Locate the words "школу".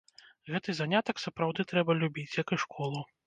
2.67-3.05